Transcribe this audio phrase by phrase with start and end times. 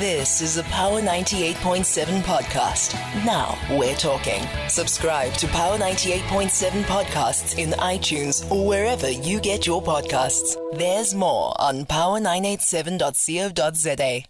[0.00, 2.94] This is a Power 98.7 podcast.
[3.24, 4.42] Now we're talking.
[4.68, 10.56] Subscribe to Power 98.7 podcasts in iTunes or wherever you get your podcasts.
[10.76, 14.24] There's more on power987.co.za.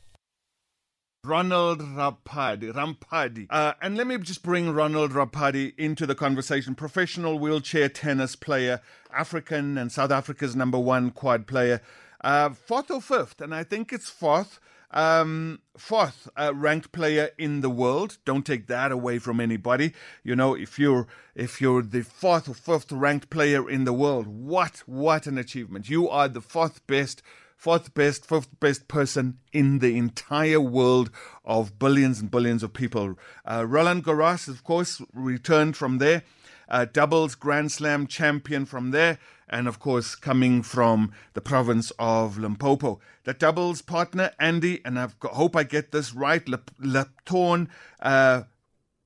[1.25, 3.47] Ronald Rapadi, Rampadi.
[3.49, 6.75] Uh, and let me just bring Ronald Rapadi into the conversation.
[6.75, 11.81] Professional wheelchair tennis player, African and South Africa's number one quad player.
[12.23, 14.61] Uh, fourth or fifth, and I think it's fourth.
[14.95, 18.19] Um, fourth uh, ranked player in the world.
[18.25, 19.93] Don't take that away from anybody.
[20.23, 24.29] You know, if you're if you're the fourth or fifth ranked player in the world,
[24.29, 25.91] what what an achievement!
[25.91, 27.23] You are the fourth best
[27.57, 31.11] fourth best, fifth best person in the entire world
[31.45, 33.19] of billions and billions of people.
[33.45, 36.23] Uh, Roland Garros, of course, returned from there,
[36.69, 42.39] uh, doubles Grand Slam champion from there, and of course, coming from the province of
[42.39, 43.01] Limpopo.
[43.25, 47.69] The doubles partner, Andy, and I hope I get this right, Lapthorne,
[48.01, 48.43] uh,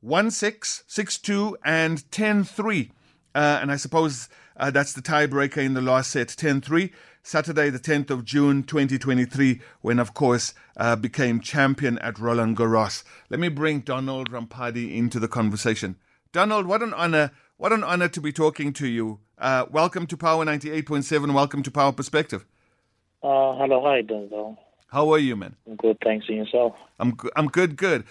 [0.01, 2.93] 1 6, 6 2, and 10 3.
[3.35, 6.93] Uh, and I suppose uh, that's the tiebreaker in the last set, 10 3.
[7.23, 13.05] Saturday, the 10th of June 2023, when, of course, uh, became champion at Roland Garros.
[13.29, 15.97] Let me bring Donald Ramphadi into the conversation.
[16.33, 17.33] Donald, what an honor!
[17.59, 19.19] What an honor to be talking to you.
[19.37, 21.35] Uh, welcome to Power 98.7.
[21.35, 22.47] Welcome to Power Perspective.
[23.21, 24.59] Uh, hello, hi, Donald.
[24.87, 25.57] How are you, man?
[25.67, 26.27] I'm good, thanks.
[26.29, 26.77] And yourself?
[27.01, 28.05] I'm, good, I'm good, good.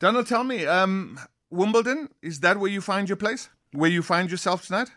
[0.00, 3.48] Donald, tell me, um, Wimbledon, is that where you find your place?
[3.72, 4.90] Where you find yourself tonight?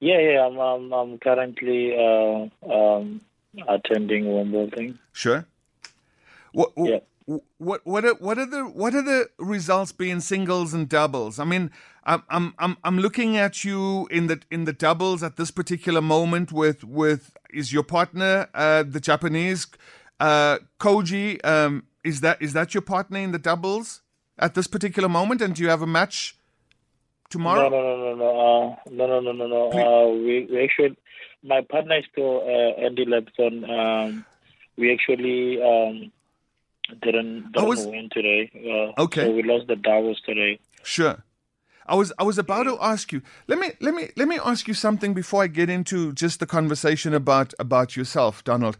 [0.00, 0.46] Yeah, yeah.
[0.46, 3.22] I'm I'm, I'm currently uh, um,
[3.66, 4.98] attending Wimbledon.
[5.14, 5.46] Sure.
[6.52, 6.98] What, yeah.
[7.26, 11.40] What what are what are the what are the results being singles and doubles?
[11.40, 11.72] I mean,
[12.04, 16.00] I'm I'm I'm I'm looking at you in the in the doubles at this particular
[16.00, 19.66] moment with with is your partner uh, the Japanese
[20.20, 21.44] uh, Koji?
[21.44, 24.02] Um, is that is that your partner in the doubles
[24.38, 25.40] at this particular moment?
[25.42, 26.36] And do you have a match
[27.28, 27.68] tomorrow?
[27.68, 29.70] No, no, no, no, no, uh, no, no, no, no, no.
[29.72, 30.96] Uh, we, we actually,
[31.42, 33.68] my partner is still uh, Andy Lapthorne.
[33.68, 34.24] Um,
[34.76, 36.12] we actually um,
[37.02, 37.86] didn't, didn't was...
[37.86, 38.50] win today.
[38.54, 39.24] Uh, okay.
[39.24, 40.58] So we lost the doubles today.
[40.82, 41.24] Sure.
[41.88, 43.22] I was I was about to ask you.
[43.46, 46.46] Let me let me let me ask you something before I get into just the
[46.46, 48.76] conversation about about yourself, Donald.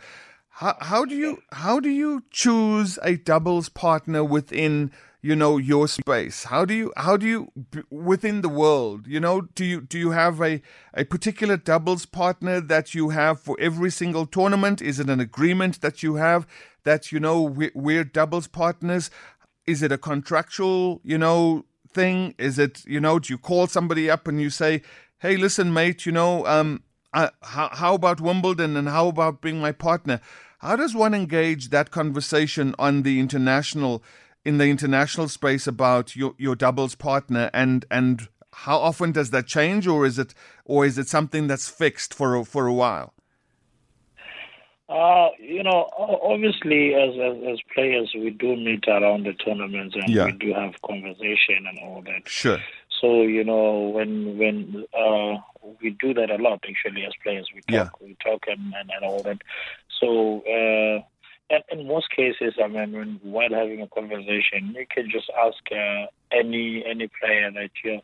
[0.49, 4.91] How, how do you how do you choose a doubles partner within
[5.27, 6.45] you know your space?
[6.45, 7.51] How do you how do you
[7.91, 10.63] within the world you know do you do you have a
[10.95, 14.81] a particular doubles partner that you have for every single tournament?
[14.81, 16.47] Is it an agreement that you have
[16.85, 19.11] that you know we're, we're doubles partners?
[19.67, 22.37] Is it a contractual you know thing?
[22.39, 24.83] Is it you know do you call somebody up and you say
[25.19, 26.85] hey listen mate you know um
[27.15, 30.21] uh, how, how about wimbledon and how about being my partner?
[30.59, 34.03] How does one engage that conversation on the international
[34.47, 38.29] in the international space about your, your doubles partner and and
[38.65, 40.33] how often does that change or is it
[40.65, 43.13] or is it something that's fixed for a, for a while
[44.89, 45.91] uh, you know,
[46.23, 50.27] obviously, as, as, as players, we do meet around the tournaments and yeah.
[50.27, 52.29] we do have conversation and all that.
[52.29, 52.59] Sure.
[53.01, 55.39] So you know, when when uh,
[55.83, 58.07] we do that a lot, actually, as players, we talk, yeah.
[58.07, 59.43] we talk and, and, and all that.
[60.01, 61.03] So uh,
[61.71, 66.07] in most cases, I mean, when, while having a conversation, you can just ask uh,
[66.33, 68.01] any any player that you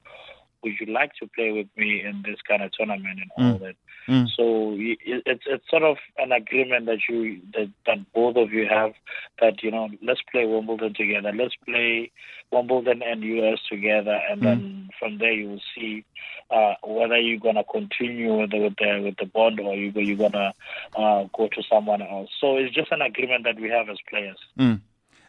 [0.63, 3.61] would you like to play with me in this kind of tournament and all mm.
[3.61, 3.77] that.
[4.09, 4.29] Mm.
[4.37, 8.93] So it's it's sort of an agreement that you that, that both of you have
[9.41, 12.11] that you know let's play Wimbledon together, let's play
[12.51, 14.45] Wimbledon and US together, and mm.
[14.45, 16.05] then from there you will see
[16.51, 20.17] uh, whether you're gonna continue with the with the, with the bond or you you're
[20.17, 20.53] gonna
[20.97, 22.31] uh, go to someone else.
[22.41, 24.39] So it's just an agreement that we have as players.
[24.59, 24.81] Mm.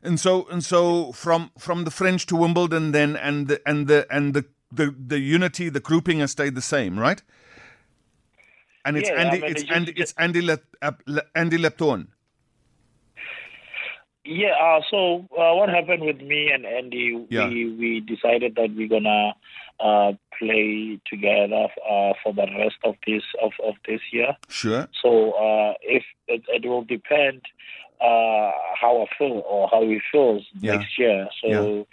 [0.01, 4.05] And so and so from from the French to Wimbledon then and the and the
[4.09, 7.21] and the the, the unity the grouping has stayed the same, right?
[8.85, 9.37] and it's yeah, Andy.
[9.37, 9.93] I mean, it's Andy.
[9.95, 10.41] It's Andy.
[10.41, 10.91] Le, uh,
[11.35, 12.07] Andy Lapthorne.
[14.25, 14.53] Yeah.
[14.61, 17.25] Uh, so uh, what happened with me and Andy?
[17.29, 17.47] Yeah.
[17.47, 19.33] We we decided that we're gonna
[19.79, 24.35] uh, play together uh, for the rest of this of, of this year.
[24.49, 24.87] Sure.
[25.01, 27.41] So uh, if it, it, will depend
[28.01, 30.75] uh, how I feel or how he feels yeah.
[30.75, 31.27] next year.
[31.41, 31.47] So.
[31.47, 31.83] Yeah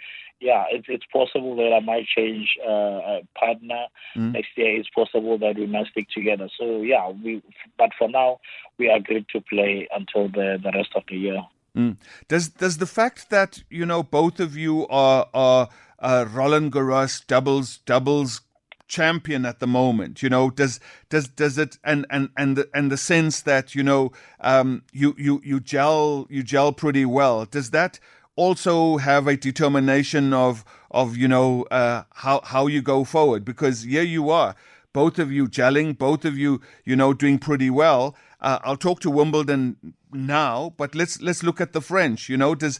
[0.41, 3.85] yeah, it's it's possible that I might change uh, a partner
[4.17, 4.33] mm.
[4.33, 4.75] next year.
[4.75, 6.49] It's possible that we might stick together.
[6.59, 7.43] So yeah, we
[7.77, 8.39] but for now
[8.77, 11.41] we agreed to play until the the rest of the year.
[11.77, 11.97] Mm.
[12.27, 17.25] Does does the fact that you know both of you are are uh, Roland Garros
[17.25, 18.41] doubles doubles
[18.87, 20.23] champion at the moment?
[20.23, 20.79] You know, does
[21.09, 25.15] does does it and and and the, and the sense that you know um, you
[25.19, 27.45] you you gel you gel pretty well.
[27.45, 27.99] Does that
[28.35, 33.45] also have a determination of of you know uh, how how you go forward?
[33.45, 34.55] Because here you are,
[34.93, 38.15] both of you gelling, both of you you know doing pretty well.
[38.39, 42.29] Uh, I'll talk to Wimbledon now, but let's let's look at the French.
[42.29, 42.79] You know, does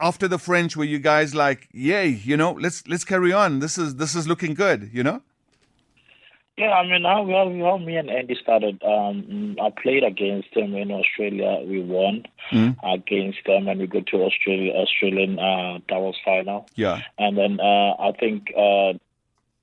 [0.00, 3.58] after the French were you guys like, yay, you know, let's let's carry on.
[3.60, 5.22] This is this is looking good, you know?
[6.58, 10.74] Yeah, I mean, how, how, how me and Andy started, um, I played against them
[10.74, 11.60] in Australia.
[11.64, 12.74] We won mm.
[12.82, 16.68] against them, and we go to Australia Australian uh, doubles final.
[16.74, 18.94] Yeah, and then uh, I think uh,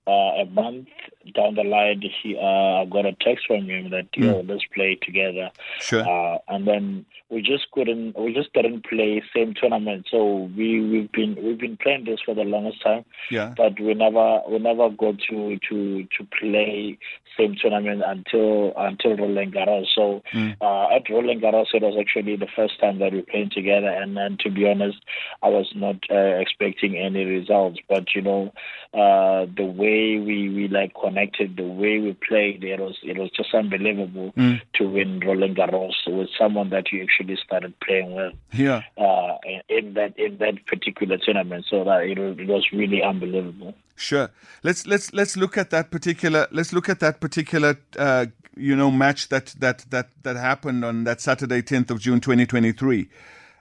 [0.07, 0.87] uh, a month
[1.33, 4.49] down the line, he uh, got a text from him that yo, mm.
[4.49, 5.51] let's play together.
[5.79, 6.03] Sure.
[6.07, 10.07] Uh, and then we just couldn't, we just didn't play same tournament.
[10.11, 13.05] So we we've been we've been playing this for the longest time.
[13.31, 13.53] Yeah.
[13.55, 16.97] But we never we never got to to to play
[17.37, 19.87] same tournament until until Roland Garros.
[19.93, 20.55] So mm.
[20.61, 23.89] uh, at Roland Garros, it was actually the first time that we played together.
[23.89, 24.97] And then to be honest,
[25.41, 27.79] I was not uh, expecting any results.
[27.89, 28.53] But you know,
[28.93, 33.29] uh, the way we we like connected, the way we played, it was it was
[33.31, 34.59] just unbelievable mm.
[34.73, 38.33] to win Roland Garros with someone that you actually started playing with.
[38.53, 38.83] Yeah.
[38.97, 39.37] Uh,
[39.69, 43.73] in that in that particular tournament, so that it was, it was really unbelievable.
[43.95, 44.29] Sure.
[44.63, 46.47] Let's let's let's look at that particular.
[46.51, 47.77] Let's look at that particular.
[47.97, 48.27] Uh,
[48.57, 52.45] you know, match that that that that happened on that Saturday, tenth of June, twenty
[52.45, 53.09] twenty three.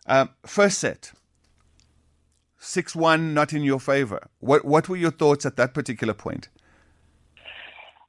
[0.07, 1.13] Uh, first set.
[2.59, 4.27] Six one, not in your favor.
[4.41, 6.49] What what were your thoughts at that particular point?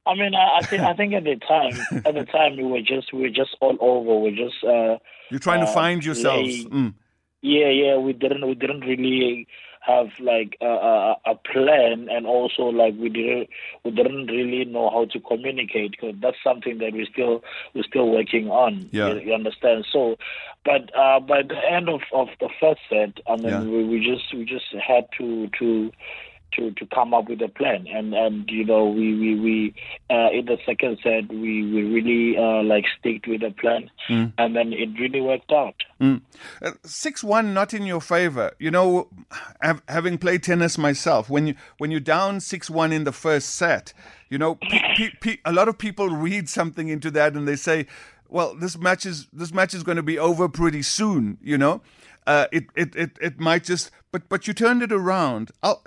[0.06, 2.80] I mean, I, I think I think at the time, at the time we were
[2.80, 4.20] just we were just all over.
[4.20, 4.98] We are just uh,
[5.30, 6.64] you're trying uh, to find yourselves.
[6.66, 6.94] Mm.
[7.42, 7.96] Yeah, yeah.
[7.96, 9.48] We didn't we didn't really
[9.86, 13.48] have like a, a, a, plan and also like we didn't
[13.84, 17.42] we didn't really know how to communicate because that's something that we still
[17.72, 20.16] we're still working on yeah you, you understand so
[20.64, 23.60] but uh by the end of of the first set i mean yeah.
[23.60, 25.92] we, we just we just had to to
[26.56, 27.86] to, to come up with a plan.
[27.88, 29.74] And and you know we we, we
[30.10, 34.32] uh, in the second set we we really uh, like stick with the plan, mm.
[34.38, 35.74] and then it really worked out.
[36.00, 36.22] Mm.
[36.62, 38.52] Uh, six one, not in your favor.
[38.58, 39.08] You know,
[39.60, 43.54] have, having played tennis myself, when you when you're down six one in the first
[43.54, 43.92] set,
[44.28, 47.86] you know, pe- pe- a lot of people read something into that and they say,
[48.28, 51.38] well, this match is this match is going to be over pretty soon.
[51.42, 51.82] You know.
[52.26, 55.52] Uh, it, it, it, it might just, but, but you turned it around.
[55.62, 55.80] I'll,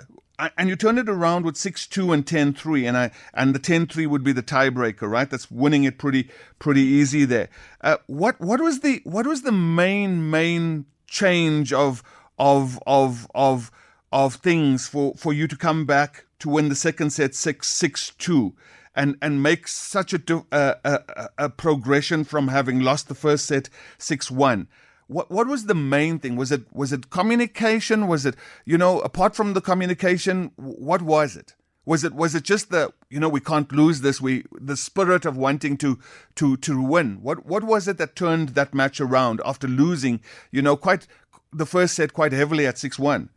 [0.56, 4.24] and you turn it around with 6-2 and 10-3 and I and the 10-3 would
[4.24, 5.28] be the tiebreaker right?
[5.28, 7.48] That's winning it pretty pretty easy there.
[7.80, 12.02] Uh, what what was the what was the main main change of
[12.38, 13.70] of of of
[14.12, 18.54] of things for for you to come back to win the second set 6-6-2
[18.94, 23.08] and and make such a, a, a, uh, uh, uh, a progression from having lost
[23.08, 24.66] the first set 6-1
[25.10, 26.36] what what was the main thing?
[26.36, 28.06] Was it was it communication?
[28.06, 31.54] Was it you know apart from the communication, what was it?
[31.84, 35.24] Was it was it just the you know we can't lose this we the spirit
[35.24, 35.98] of wanting to
[36.36, 37.18] to to win?
[37.22, 40.20] What what was it that turned that match around after losing
[40.52, 41.08] you know quite
[41.52, 43.30] the first set quite heavily at six one?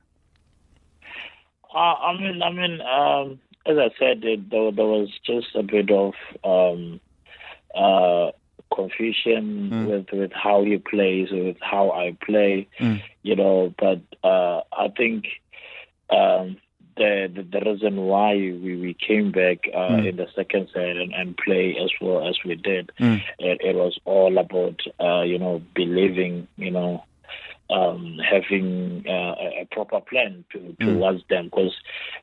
[1.73, 5.63] Uh, I mean I mean um, as I said it, there, there was just a
[5.63, 6.99] bit of um,
[7.73, 8.31] uh,
[8.73, 9.87] confusion mm.
[9.87, 13.01] with with how he plays, with how I play, mm.
[13.21, 13.73] you know.
[13.77, 15.25] But uh, I think
[16.09, 16.57] um,
[16.95, 20.09] the, the, the reason why we, we came back uh, mm.
[20.09, 23.21] in the second set and, and play as well as we did, mm.
[23.39, 27.03] it, it was all about uh, you know believing, you know,
[27.69, 31.27] um, having uh, a proper plan to, towards mm.
[31.29, 31.73] them because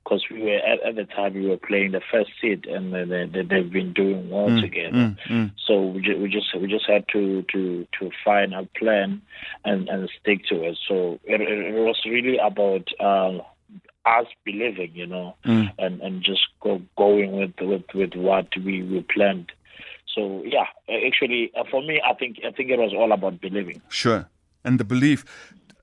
[0.05, 3.05] because we were at, at, the time we were playing the first seed and they,
[3.05, 4.61] they, they've been doing well mm.
[4.61, 4.97] together.
[4.97, 5.19] Mm.
[5.29, 5.53] mm.
[5.67, 9.23] So we just, we just we just had to to to find a plan
[9.65, 10.79] and and stick to it.
[10.87, 12.89] So it, it was really about.
[13.01, 13.43] Um,
[14.07, 15.71] us believing, you know, mm.
[15.79, 19.53] and and just go going with with with what we we planned.
[20.15, 20.65] So yeah,
[21.07, 23.83] actually, uh, for me, I think I think it was all about believing.
[23.91, 24.27] Sure
[24.65, 25.25] and the belief.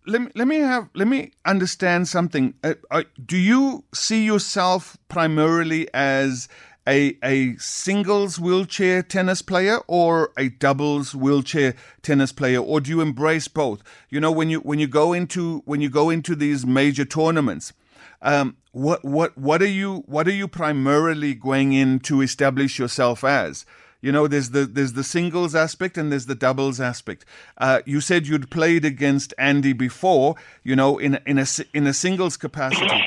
[0.06, 2.54] Let me, let me have let me understand something.
[2.64, 6.48] Uh, uh, do you see yourself primarily as
[6.88, 13.02] a a singles wheelchair tennis player or a doubles wheelchair tennis player, or do you
[13.02, 13.84] embrace both?
[14.10, 17.74] You know, when you when you go into when you go into these major tournaments,
[18.22, 23.24] um, what what what are you what are you primarily going in to establish yourself
[23.24, 23.66] as?
[24.02, 27.26] You know, there's the there's the singles aspect and there's the doubles aspect.
[27.58, 30.36] Uh, you said you'd played against Andy before.
[30.64, 33.02] You know, in in a in a singles capacity.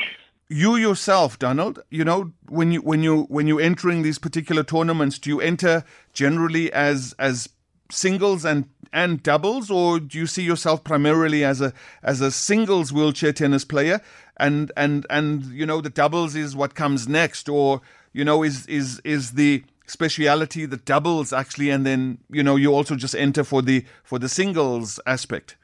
[0.49, 5.19] you yourself, Donald, you know, when you when you when you entering these particular tournaments,
[5.19, 7.49] do you enter generally as as
[7.91, 12.93] singles and and doubles, or do you see yourself primarily as a as a singles
[12.93, 14.01] wheelchair tennis player,
[14.37, 17.81] and and and you know the doubles is what comes next, or
[18.13, 22.73] you know is is is the speciality the doubles actually, and then you know you
[22.73, 25.57] also just enter for the for the singles aspect.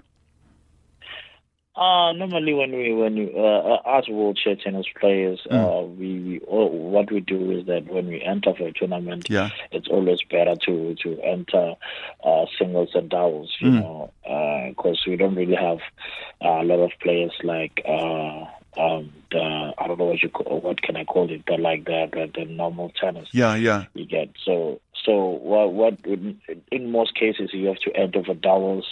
[1.77, 5.53] Uh, normally when we when we, uh, as wheelchair tennis players, mm.
[5.53, 9.29] uh, we, we oh, what we do is that when we enter for a tournament,
[9.29, 9.51] yeah.
[9.73, 11.75] it's always better to to enter
[12.25, 13.81] uh, singles and doubles, you mm.
[13.83, 14.11] know,
[14.71, 15.81] because uh, we don't really have
[16.41, 20.83] a lot of players like uh, um, the I don't know what you call, what
[20.83, 23.29] can I call it, the like the the, the normal tennis.
[23.33, 23.85] Yeah, yeah.
[23.95, 26.41] You get so so what what in,
[26.71, 28.87] in most cases you have to enter over doubles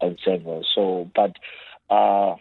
[0.00, 0.70] and singles.
[0.74, 1.36] So but
[1.90, 2.36] uh,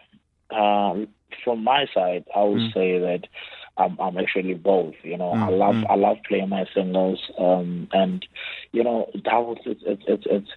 [0.51, 1.05] uh,
[1.43, 2.73] from my side, I would mm.
[2.73, 3.27] say that
[3.77, 4.95] I'm, I'm actually both.
[5.03, 5.41] You know, mm.
[5.41, 5.85] I love mm.
[5.89, 8.25] I love playing my singles, um, and
[8.71, 10.49] you know, was it's it's it's, it's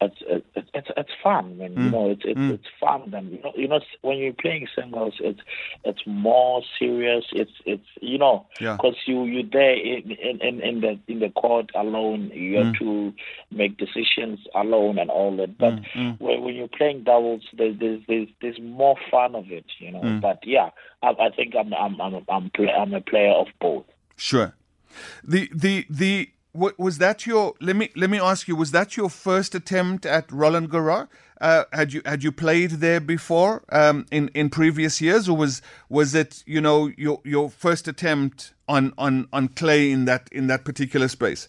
[0.00, 0.16] it's
[0.54, 1.58] it's it's, it's fun.
[1.60, 1.84] and mm.
[1.84, 2.52] you know, it's it's, mm.
[2.52, 3.12] it's fun.
[3.12, 5.40] And you know, you know, when you're playing singles, it's
[5.84, 7.24] it's more serious.
[7.32, 9.14] It's it's you know, because yeah.
[9.14, 12.30] you you're there in, in in the in the court alone.
[12.32, 12.78] You have mm.
[12.78, 13.14] to
[13.50, 15.58] make decisions alone and all that.
[15.58, 16.20] But mm, mm.
[16.20, 19.66] when, when you're playing doubles, there's there's there's, there's more fun of it.
[19.78, 20.00] You know.
[20.00, 20.20] Mm.
[20.20, 20.70] But yeah,
[21.02, 23.84] I, I think I'm I'm I'm I'm, play, I'm a player of both.
[24.16, 24.54] Sure.
[25.24, 29.10] The the the was that your let me let me ask you was that your
[29.10, 31.08] first attempt at Roland Garros?
[31.40, 35.62] Uh, had you had you played there before um, in in previous years, or was
[35.88, 40.48] was it you know your your first attempt on on on clay in that in
[40.48, 41.48] that particular space?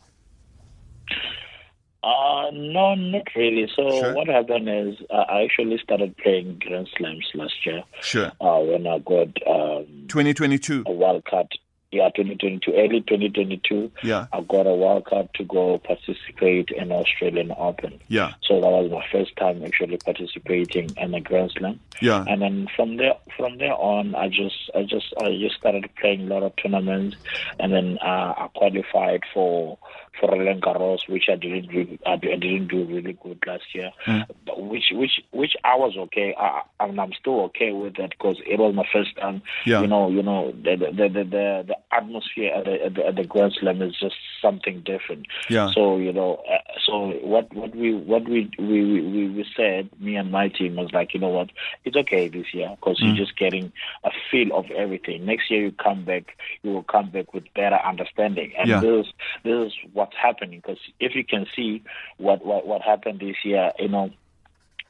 [2.02, 3.70] Uh, no, not really.
[3.76, 4.14] So sure.
[4.14, 7.84] what happened is uh, I actually started playing Grand Slams last year.
[8.02, 8.32] Sure.
[8.40, 11.48] Uh, when I got um, 2022 a wild card
[11.92, 14.28] yeah, 2022, early 2022, yeah.
[14.32, 18.00] I got a wild card to go participate in Australian Open.
[18.08, 18.34] Yeah.
[18.44, 21.80] So that was my first time actually participating in a Grand Slam.
[22.00, 22.24] Yeah.
[22.28, 26.30] And then from there, from there on, I just, I just, I just started playing
[26.30, 27.18] a lot of tournaments,
[27.60, 29.80] and then uh, I qualified for
[30.20, 34.26] for Roland Garros, which I didn't really, I didn't do really good last year, mm.
[34.46, 36.36] but which which which I was okay.
[36.38, 39.42] I, I'm, I'm still okay with that because it was my first time.
[39.66, 39.82] Yeah.
[39.82, 43.16] You know, you know the the the the, the atmosphere at the, at the, at
[43.16, 45.28] the Grand Slam is just something different.
[45.50, 45.72] Yeah.
[45.74, 50.16] So you know, uh, so what what we what we we, we we said, me
[50.16, 51.50] and my team was like, you know what,
[51.86, 53.08] it's okay this year because mm.
[53.08, 53.72] you're just getting
[54.04, 55.26] a feel of everything.
[55.26, 58.80] Next year you come back, you will come back with better understanding, and yeah.
[58.80, 59.08] this
[59.44, 59.74] this is
[60.10, 60.60] what's happening.
[60.60, 61.84] Because if you can see
[62.18, 64.12] what what what happened this year, you know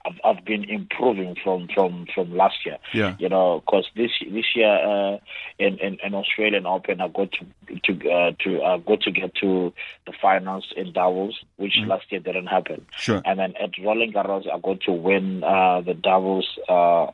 [0.05, 2.77] I've, I've been improving from, from, from last year.
[2.93, 3.15] Yeah.
[3.19, 5.17] You know, because this this year uh,
[5.57, 9.35] in, in, in Australian Open, I got to to uh, to uh, got to get
[9.35, 9.73] to
[10.05, 11.87] the finals in doubles, which mm.
[11.87, 12.85] last year didn't happen.
[12.97, 13.21] Sure.
[13.25, 16.47] And then at Roland Garros, I got to win uh, the doubles.
[16.67, 17.07] Uh,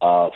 [0.00, 0.30] uh,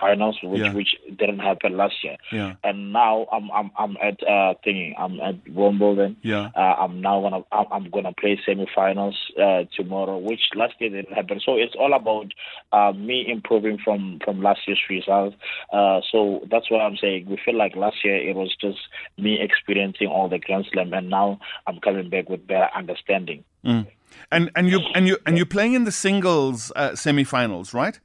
[0.00, 0.72] finals, which yeah.
[0.72, 2.16] which didn't happen last year.
[2.32, 2.54] Yeah.
[2.62, 4.94] And now I'm I'm I'm at uh thingy.
[4.98, 6.16] I'm at Wimbledon.
[6.22, 6.50] Yeah.
[6.56, 11.14] Uh, I'm now gonna I'm, I'm gonna play semifinals uh, tomorrow, which last year didn't
[11.14, 11.40] happen.
[11.44, 12.32] So it's all about
[12.72, 15.36] uh, me improving from from last year's results.
[15.72, 17.26] Uh, so that's what I'm saying.
[17.28, 18.78] We feel like last year it was just
[19.18, 23.44] me experiencing all the Grand Slam, and now I'm coming back with better understanding.
[23.64, 23.86] Mm.
[24.30, 27.98] And and you and you and you're playing in the singles uh, semifinals, right?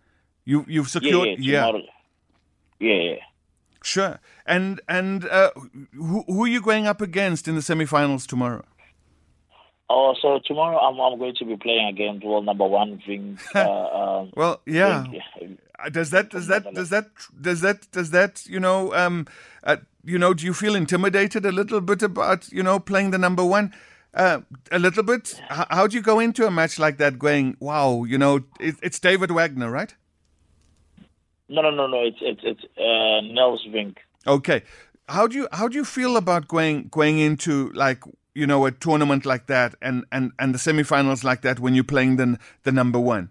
[0.46, 1.72] You you've secured yeah
[2.80, 2.94] yeah.
[2.94, 3.16] yeah.
[3.84, 4.20] Sure.
[4.46, 5.52] And and uh,
[5.94, 8.66] who who are you going up against in the semifinals tomorrow?
[9.90, 13.40] Oh, so tomorrow I'm I'm going to be playing against world number one Vink.
[13.56, 15.06] Uh, um, well, yeah.
[15.42, 17.06] Vink, uh, does that does that does that
[17.40, 19.26] does that does that you know um
[19.64, 23.18] uh, you know do you feel intimidated a little bit about you know playing the
[23.18, 23.74] number one?
[24.12, 24.42] Uh,
[24.72, 25.40] a little bit.
[25.50, 29.00] How do you go into a match like that, going, "Wow, you know, it, it's
[29.00, 29.94] David Wagner, right?"
[31.50, 32.04] No, no, no, no.
[32.04, 33.98] It's it's it's uh, Niels Vink.
[34.28, 34.64] Okay,
[35.08, 38.04] how do you how do you feel about going going into like
[38.36, 41.84] you know a tournament like that and and and the semifinals like that when you're
[41.84, 43.30] playing the the number one?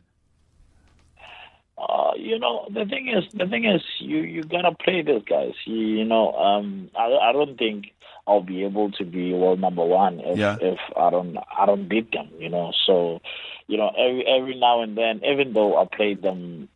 [1.78, 5.52] Uh, you know the thing is the thing is you you gotta play these guys.
[5.64, 7.92] You, you know um I I don't think
[8.26, 10.56] I'll be able to be world number one if yeah.
[10.60, 12.28] if I don't I don't beat them.
[12.38, 13.20] You know so
[13.68, 16.68] you know every every now and then even though I played them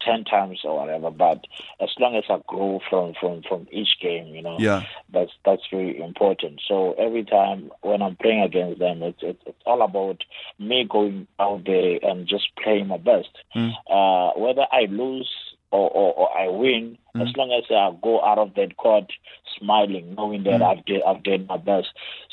[0.00, 1.10] ten times or whatever.
[1.10, 1.46] But
[1.80, 5.62] as long as I grow from from from each game, you know, yeah, that's that's
[5.70, 6.60] very important.
[6.66, 10.22] So every time when I'm playing against them, it's it's, it's all about
[10.58, 13.30] me going out there and just playing my best.
[13.54, 13.72] Mm.
[13.90, 15.30] Uh, whether I lose
[15.70, 17.22] or, or, or I win, mm.
[17.22, 19.12] as long as I go out of that court
[19.58, 20.78] smiling, knowing that mm.
[20.78, 21.88] I've did I've done my best.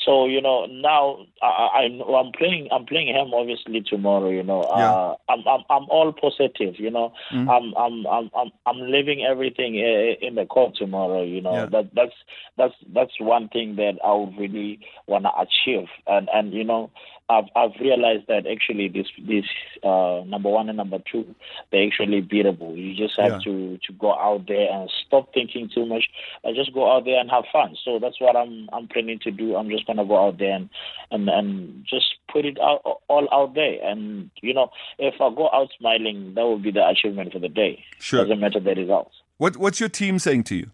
[0.05, 4.29] So you know now I, I I'm playing I'm playing him obviously tomorrow.
[4.29, 4.91] You know yeah.
[4.91, 6.79] uh, I'm, I'm I'm all positive.
[6.79, 7.49] You know mm.
[7.49, 11.23] I'm, I'm I'm I'm I'm leaving everything in the court tomorrow.
[11.23, 11.65] You know yeah.
[11.67, 12.15] that that's
[12.57, 15.87] that's that's one thing that I would really wanna achieve.
[16.07, 16.91] And and you know
[17.27, 19.45] I've I've realized that actually this this
[19.83, 21.33] uh, number one and number two
[21.71, 22.77] they're actually beatable.
[22.77, 23.39] You just have yeah.
[23.45, 26.05] to to go out there and stop thinking too much
[26.43, 27.75] and just go out there and have fun.
[27.83, 29.55] So that's what I'm I'm planning to do.
[29.55, 30.69] I'm just gonna go out there and
[31.09, 33.79] and, and just put it out all out there.
[33.83, 37.49] And you know, if I go out smiling, that will be the achievement for the
[37.49, 37.83] day.
[37.99, 39.15] Sure, doesn't matter the results.
[39.37, 40.71] What what's your team saying to you?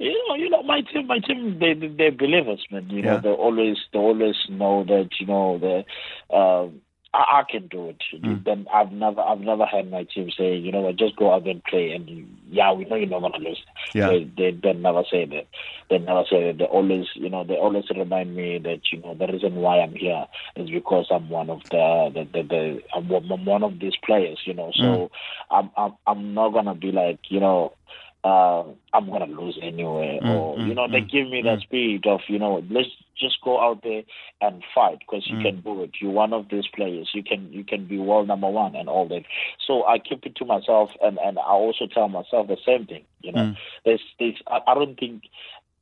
[0.00, 2.88] You know, you know, my team, my team, they they believers, man.
[2.88, 3.12] You yeah.
[3.16, 6.34] know, they always they always know that you know the.
[6.34, 6.68] Uh,
[7.12, 8.00] I, I can do it.
[8.14, 8.44] Mm.
[8.44, 11.46] Then I've never, I've never had my team say, you know what, just go out
[11.46, 12.08] and play, and
[12.48, 13.60] yeah, we know you're not gonna lose.
[13.92, 14.08] Yeah.
[14.10, 15.48] They, they, they never say that.
[15.88, 16.58] They never say that.
[16.58, 19.94] They always, you know, they always remind me that you know the reason why I'm
[19.94, 23.96] here is because I'm one of the, the, the, the I'm, I'm one of these
[24.04, 24.70] players, you know.
[24.74, 25.10] So mm.
[25.50, 27.74] I'm, I'm, I'm not gonna be like, you know
[28.22, 31.58] uh, I'm gonna lose anyway, mm, or mm, you know, they mm, give me that
[31.58, 31.62] mm.
[31.62, 34.02] spirit of you know, let's just go out there
[34.40, 35.42] and fight because you mm.
[35.42, 35.92] can do it.
[36.00, 37.10] You're one of these players.
[37.14, 39.22] You can you can be world number one and all that.
[39.66, 43.04] So I keep it to myself, and and I also tell myself the same thing.
[43.22, 43.56] You know, mm.
[43.86, 45.22] there's there's I, don't think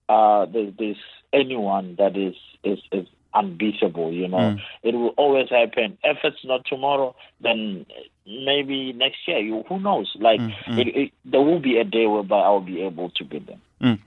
[0.09, 0.97] uh, there's, there's
[1.33, 4.13] anyone that is is is unbeatable.
[4.13, 5.99] You know, it will always happen.
[6.05, 7.87] If it's not tomorrow, then
[8.29, 9.39] maybe next year.
[9.39, 10.15] You who knows?
[10.21, 10.79] Like mm, mm.
[10.79, 13.61] It, it, there will be a day whereby I will be able to beat them.
[13.83, 13.99] Mm.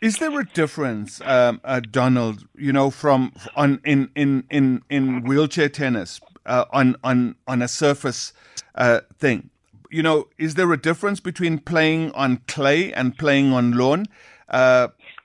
[0.00, 2.46] Is there a difference, um, uh, Donald?
[2.56, 7.68] You know, from on in in in in wheelchair tennis uh, on on on a
[7.68, 8.32] surface
[8.74, 9.50] uh, thing.
[9.90, 14.06] You know, is there a difference between playing on clay and playing on lawn?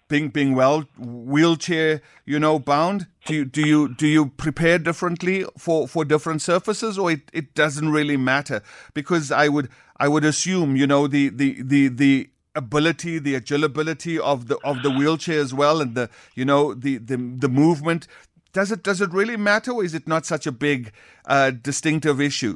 [0.09, 5.43] Being being well wheelchair you know bound do you do you do you prepare differently
[5.57, 8.61] for for different surfaces or it, it doesn't really matter
[8.93, 14.17] because i would i would assume you know the the the the ability the agility
[14.17, 18.07] of the of the wheelchair as well and the you know the the the movement
[18.53, 20.93] does it does it really matter or is it not such a big
[21.25, 22.55] uh, distinctive issue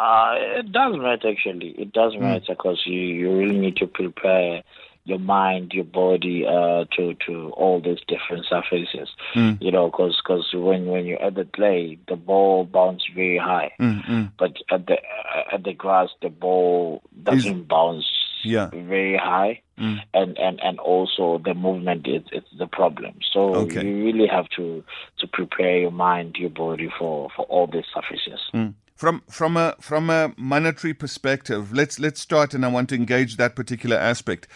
[0.00, 1.70] uh, it does matter actually.
[1.70, 2.22] It does hmm.
[2.22, 2.92] matter because mm.
[2.92, 4.62] you, you really need to prepare
[5.10, 9.08] your mind, your body uh, to to all these different surfaces.
[9.34, 9.60] Mm.
[9.60, 13.72] You know, because cause when when you at the clay, the ball bounces very high,
[13.78, 14.26] mm-hmm.
[14.38, 18.06] but at the uh, at the grass, the ball doesn't Is, bounce
[18.44, 18.70] yeah.
[18.70, 19.60] very high.
[19.78, 19.98] Mm.
[20.12, 23.14] And, and and also the movement is it's the problem.
[23.32, 23.84] So okay.
[23.84, 24.84] you really have to
[25.18, 28.40] to prepare your mind, your body for, for all these surfaces.
[28.54, 32.94] Mm from from a from a monetary perspective let's let's start and i want to
[32.94, 34.46] engage that particular aspect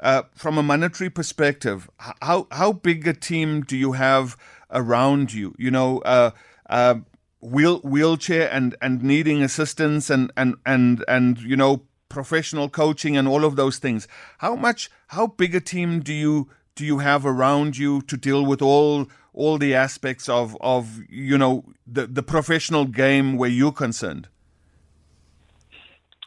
[0.00, 1.88] uh, from a monetary perspective,
[2.20, 4.36] how how big a team do you have
[4.70, 5.54] around you?
[5.58, 6.30] You know, uh,
[6.68, 6.96] uh,
[7.40, 13.28] wheel wheelchair and and needing assistance and and and and you know professional coaching and
[13.28, 14.08] all of those things.
[14.38, 14.90] How much?
[15.08, 19.08] How big a team do you do you have around you to deal with all
[19.32, 24.28] all the aspects of of you know the the professional game where you're concerned?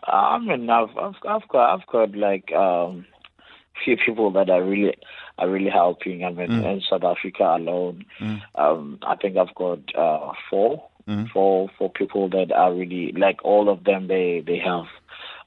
[0.03, 3.05] I mean, I've I've, I've got I've got like um,
[3.83, 4.95] few people that are really
[5.37, 6.23] are really helping.
[6.23, 6.73] I mean, mm.
[6.73, 8.41] in South Africa alone, mm.
[8.55, 11.29] um, I think I've got uh, four, mm.
[11.29, 14.07] four, four people that are really like all of them.
[14.07, 14.85] They they have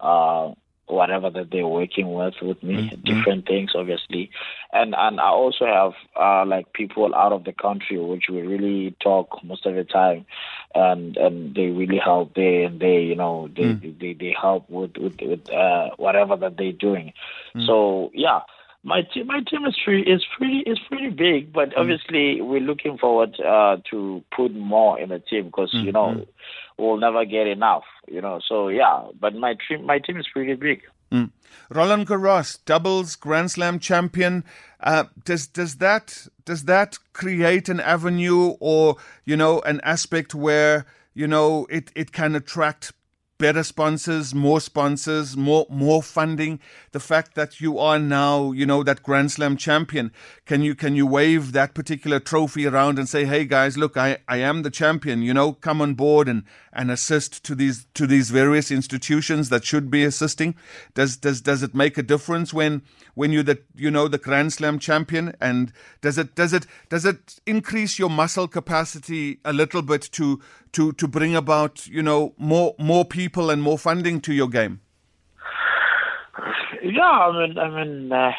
[0.01, 0.55] uh,
[0.90, 3.03] whatever that they're working with with me, mm-hmm.
[3.03, 4.31] different things obviously,
[4.72, 8.96] and and I also have uh, like people out of the country which we really
[9.03, 10.26] talk most of the time,
[10.74, 12.35] and and they really help.
[12.35, 13.98] They and they you know they mm.
[13.98, 17.12] they, they help with with, with uh, whatever that they're doing.
[17.55, 17.66] Mm.
[17.66, 18.40] So yeah
[18.83, 21.79] my team my team is pretty is pretty is pretty big, but mm.
[21.79, 25.87] obviously we're looking forward uh, to put more in the team because mm-hmm.
[25.87, 26.27] you know mm.
[26.79, 28.40] we'll never get enough, you know.
[28.47, 30.83] So yeah, but my team my team is pretty big.
[31.12, 31.31] Mm.
[31.71, 34.45] Roland Garros, doubles Grand Slam champion.
[34.79, 40.87] Uh, does does that does that create an avenue or you know an aspect where
[41.12, 42.93] you know it, it can attract
[43.40, 46.61] better sponsors, more sponsors, more more funding.
[46.92, 50.12] The fact that you are now, you know, that Grand Slam champion,
[50.44, 54.18] can you can you wave that particular trophy around and say, "Hey guys, look, I
[54.29, 55.22] I am the champion.
[55.22, 59.64] You know, come on board and and assist to these to these various institutions that
[59.64, 60.55] should be assisting?
[60.94, 62.83] Does does does it make a difference when
[63.14, 65.35] when you're the you know the Grand Slam champion?
[65.40, 65.72] And
[66.03, 70.40] does it does it does it increase your muscle capacity a little bit to
[70.72, 74.80] to to bring about you know more more people and more funding to your game?
[76.83, 78.33] Yeah, I mean, I mean, uh,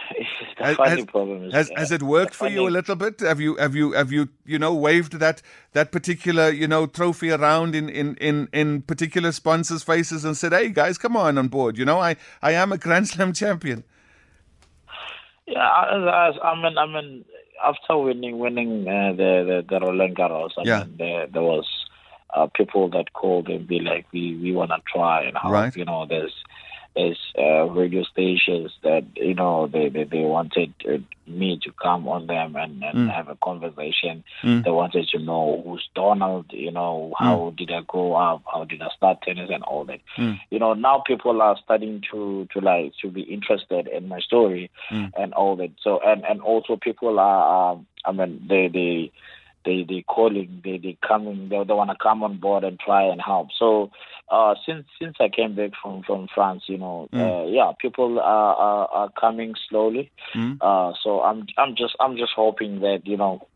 [0.57, 1.53] the Has- funding has- problem is.
[1.53, 3.19] Has, uh, has it worked for you a little bit?
[3.19, 7.29] Have you have you have you you know waved that that particular you know trophy
[7.31, 11.49] around in in in in particular sponsors' faces and said, "Hey guys, come on on
[11.49, 11.77] board.
[11.77, 13.83] You know, I I am a Grand Slam champion."
[15.45, 17.25] Yeah, as, I mean, I mean,
[17.63, 20.83] after winning winning uh, the, the the Roland Garros, I Yeah.
[20.85, 21.67] mean, there there was
[22.35, 25.75] uh, people that called and be like, we we want to try and how Right.
[25.75, 26.33] you know there's
[26.95, 32.05] there's uh, radio stations that you know they they, they wanted uh, me to come
[32.09, 33.13] on them and, and Mm.
[33.15, 34.21] have a conversation.
[34.43, 34.65] Mm.
[34.65, 38.81] They wanted to know who's Donald, you know, how did I grow up, how did
[38.81, 40.01] I start tennis and all that.
[40.17, 40.39] Mm.
[40.49, 44.69] You know, now people are starting to to like to be interested in my story
[44.91, 45.11] Mm.
[45.17, 45.71] and all that.
[45.81, 49.11] So and and also people are um, I mean they they
[49.65, 53.03] they they calling they they coming they, they want to come on board and try
[53.03, 53.49] and help.
[53.57, 53.91] So
[54.29, 58.55] uh since since I came back from from France, you know, uh, yeah, people are,
[58.55, 60.11] are are coming slowly.
[60.35, 60.57] Mm.
[60.61, 63.47] Uh so I'm I'm just I'm just hoping that you know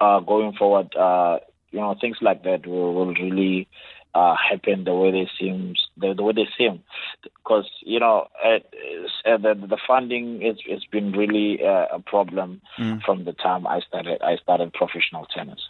[0.00, 1.38] uh going forward uh
[1.70, 3.68] you know things like that will, will really
[4.14, 6.82] uh, happen the way they seem the, the way they seem
[7.22, 8.66] because you know it,
[9.26, 13.02] uh, the the funding it's it's been really uh, a problem Mm.
[13.02, 15.60] from the time I started I started professional tennis.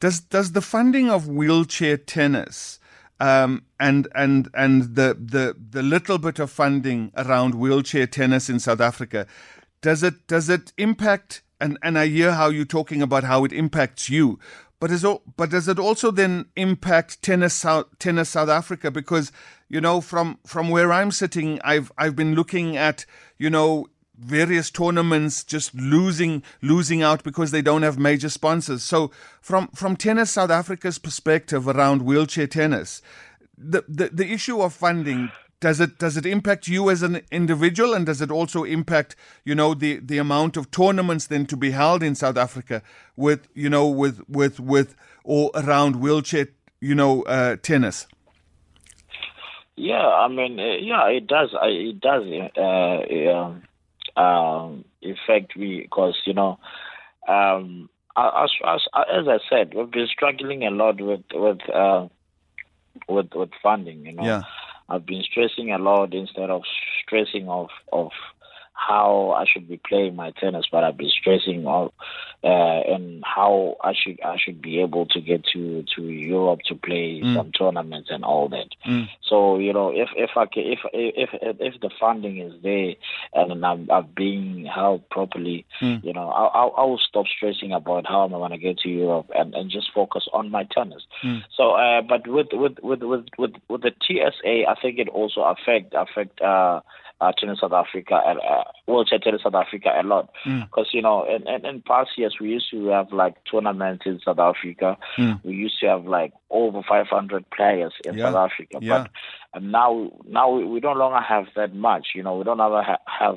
[0.00, 2.78] Does does the funding of wheelchair tennis
[3.20, 8.58] um, and and and the, the the little bit of funding around wheelchair tennis in
[8.60, 9.26] South Africa
[9.80, 13.52] does it does it impact and, and I hear how you're talking about how it
[13.52, 14.38] impacts you
[14.78, 15.04] but is
[15.36, 19.32] but does it also then impact tennis South, tennis South Africa because
[19.68, 23.06] you know from from where I'm sitting I've I've been looking at
[23.38, 28.82] you know various tournaments just losing losing out because they don't have major sponsors.
[28.82, 29.10] So
[29.40, 33.02] from from tennis South Africa's perspective around wheelchair tennis,
[33.56, 37.94] the, the the issue of funding does it does it impact you as an individual
[37.94, 41.70] and does it also impact you know the the amount of tournaments then to be
[41.70, 42.82] held in South Africa
[43.16, 46.48] with you know with with with or around wheelchair
[46.80, 48.06] you know uh, tennis
[49.76, 51.50] Yeah, I mean, uh, yeah, it does.
[51.52, 52.24] It does
[52.56, 53.62] uh, um,
[54.16, 56.58] um, affect me because you know,
[57.28, 62.08] um, as, as as I said, we've been struggling a lot with with uh,
[63.06, 64.06] with with funding.
[64.06, 64.42] You know, Yeah.
[64.88, 66.62] I've been stressing a lot instead of
[67.02, 68.10] stressing off of
[68.76, 71.92] how I should be playing my tennis, but I've been stressing of
[72.44, 76.74] uh, and how I should I should be able to get to to Europe to
[76.74, 78.68] play some tournaments and all that.
[78.86, 79.08] Mm.
[79.28, 82.94] So you know, if if I can, if if if, if the funding is there
[83.34, 86.02] and I'm, I'm being held properly, Mm.
[86.04, 88.78] you know, I, I I will stop stressing about how am I going to get
[88.78, 91.02] to Europe and, and just focus on my tennis.
[91.24, 91.42] Mm.
[91.56, 95.42] So, uh, but with with with with with with the TSA, I think it also
[95.42, 96.40] affect affect.
[96.40, 96.80] Uh,
[97.20, 100.64] uh, tennis South Africa and uh, wheelchair tennis South Africa a lot Mm.
[100.64, 104.20] because you know in, in, in past years we used to have like tournaments in
[104.24, 104.96] South Africa.
[105.16, 105.40] Mm.
[105.44, 108.26] We used to have like over 500 players in Yeah.
[108.32, 108.98] South Africa, Yeah.
[109.04, 109.10] but
[109.54, 112.08] and now now we, we no longer have that much.
[112.14, 113.36] You know, we don't ever ha- have.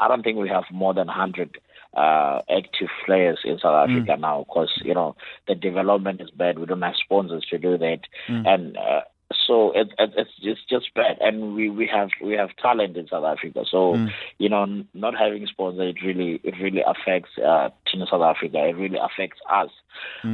[0.00, 1.58] I don't think we have more than 100
[1.96, 6.58] uh, active players in South Africa now because you know the development is bad.
[6.58, 9.00] We don't have sponsors to do that, and uh,
[9.46, 11.18] so it, it, it's it's just bad.
[11.20, 13.64] And we, we have we have talent in South Africa.
[13.70, 13.94] So
[14.38, 18.66] you know, not having sponsors it really it really affects uh, Team South Africa.
[18.66, 19.70] It really affects us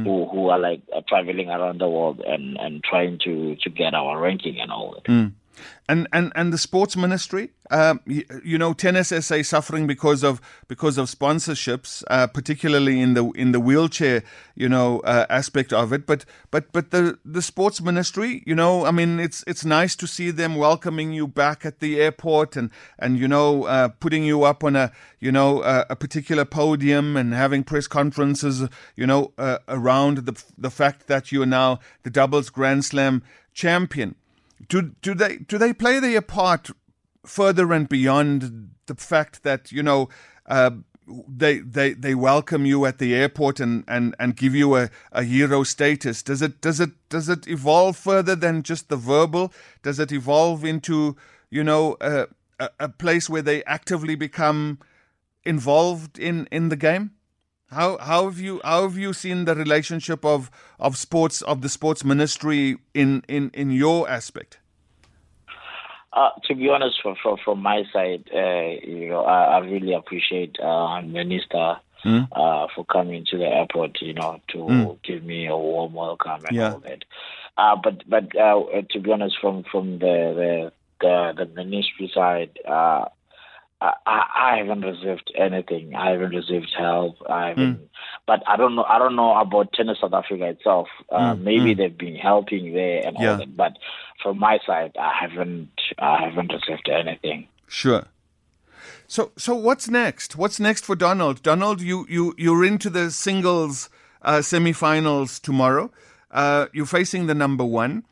[0.03, 3.93] who who are like uh, traveling around the world and and trying to to get
[3.93, 5.11] our ranking and all that.
[5.87, 10.41] And and and the sports ministry um, you, you know tennis SA suffering because of
[10.67, 14.23] because of sponsorships uh, particularly in the in the wheelchair
[14.55, 16.05] you know uh, aspect of it.
[16.05, 20.07] But but but the the sports ministry you know I mean it's it's nice to
[20.07, 24.43] see them welcoming you back at the airport and and you know uh, putting you
[24.43, 29.57] up on a you know a particular podium and having press conferences you know uh,
[29.67, 34.15] around the the fact that you are now the doubles grand slam champion
[34.67, 36.69] do do they do they play their part
[37.25, 40.09] further and beyond the fact that you know
[40.47, 40.71] uh,
[41.27, 45.23] they they they welcome you at the airport and and and give you a, a
[45.23, 46.23] hero status?
[46.23, 49.53] Does it does it does it evolve further than just the verbal?
[49.83, 51.15] Does it evolve into
[51.49, 52.27] you know a,
[52.79, 54.79] a, place where they actively become
[55.43, 57.11] involved in in the game
[57.71, 61.69] How how have you how have you seen the relationship of of sports of the
[61.69, 64.59] sports ministry in in in your aspect?
[66.13, 69.93] Uh, to be honest, from from, from my side, uh, you know, I, I really
[69.93, 72.27] appreciate uh, Minister mm.
[72.31, 75.03] uh, for coming to the airport, you know, to mm.
[75.03, 76.73] give me a warm welcome and yeah.
[76.73, 77.03] all that.
[77.57, 82.57] Uh, but but uh, to be honest, from from the the the, the ministry side,
[82.67, 83.05] uh,
[84.05, 85.95] I, I haven't received anything.
[85.95, 87.15] I haven't received help.
[87.29, 87.87] I haven't, mm.
[88.25, 88.83] but I don't know.
[88.83, 90.87] I don't know about tennis South Africa itself.
[91.09, 91.41] Uh, mm.
[91.41, 91.77] Maybe mm.
[91.77, 93.31] they've been helping there and yeah.
[93.31, 93.55] all that.
[93.55, 93.73] But
[94.21, 95.69] from my side, I haven't.
[95.99, 97.47] I haven't received anything.
[97.67, 98.05] Sure.
[99.07, 100.35] So, so what's next?
[100.35, 101.43] What's next for Donald?
[101.43, 103.89] Donald, you you you're into the singles
[104.21, 105.91] uh, semifinals tomorrow.
[106.31, 108.03] Uh, you're facing the number one.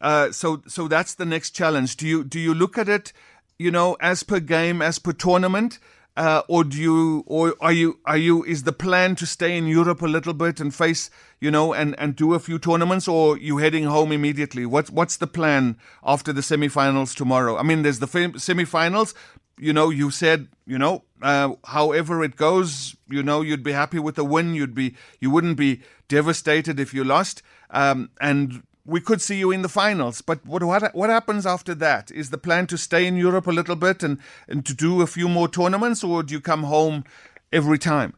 [0.00, 1.96] Uh, so, so that's the next challenge.
[1.96, 3.12] Do you do you look at it?
[3.58, 5.78] You know, as per game, as per tournament?
[6.14, 9.66] Uh, or do you, or are you, are you, is the plan to stay in
[9.66, 11.08] Europe a little bit and face,
[11.40, 14.66] you know, and, and do a few tournaments, or you heading home immediately?
[14.66, 17.56] What's, what's the plan after the semifinals tomorrow?
[17.56, 19.14] I mean, there's the semifinals.
[19.58, 23.98] You know, you said, you know, uh, however it goes, you know, you'd be happy
[23.98, 24.54] with a win.
[24.54, 27.42] You'd be, you wouldn't be devastated if you lost.
[27.70, 30.22] Um, and we could see you in the finals.
[30.22, 32.10] But what what what happens after that?
[32.10, 34.18] Is the plan to stay in Europe a little bit and
[34.48, 37.04] and to do a few more tournaments, or do you come home
[37.52, 38.14] every time?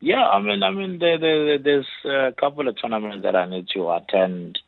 [0.00, 3.66] Yeah, I mean, I mean, there, there, there's a couple of tournaments that I need
[3.74, 4.58] to attend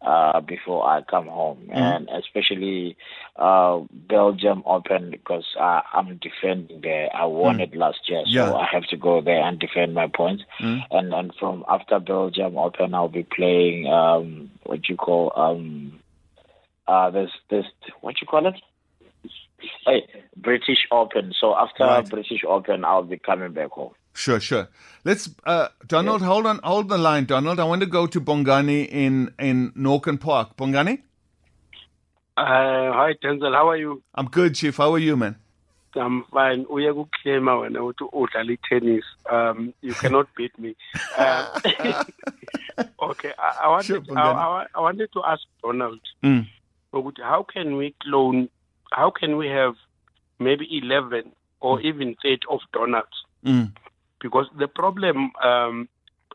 [0.00, 1.74] uh, before I come home, mm.
[1.74, 2.96] and especially
[3.36, 7.08] uh, Belgium Open because I, am defending there.
[7.14, 7.62] I won mm.
[7.62, 8.54] it last year, so yeah.
[8.54, 10.44] I have to go there and defend my points.
[10.60, 10.82] Mm.
[10.90, 16.00] And and from after Belgium Open, I'll be playing um, what you call um,
[16.88, 17.66] uh, there's this
[18.00, 18.54] what you call it.
[19.84, 20.06] Hey,
[20.36, 21.32] British Open.
[21.38, 22.08] So after right.
[22.08, 23.92] British Open, I'll be coming back home.
[24.14, 24.68] Sure, sure.
[25.04, 27.60] Let's, uh, Donald, hold on, hold the line, Donald.
[27.60, 30.56] I want to go to Bongani in in Norkem Park.
[30.56, 31.02] Bongani.
[32.36, 33.54] Uh, hi, Denzil.
[33.54, 34.02] How are you?
[34.14, 34.76] I'm good, Chief.
[34.76, 35.36] How are you, man?
[35.94, 36.66] I'm fine.
[36.66, 39.04] Uye kuklema wena uthi udlala tennis.
[39.30, 40.76] Um, you cannot beat me.
[41.16, 41.60] Uh,
[43.02, 46.00] okay, I, I wanted sure, I, I, I, wanted to ask Donald.
[46.22, 46.46] Mm.
[47.22, 48.48] How can we clone?
[48.92, 49.74] How can we have
[50.38, 51.84] maybe eleven or mm.
[51.84, 53.24] even eight of Donalds?
[53.44, 53.72] Mm
[54.20, 55.88] because the problem, um,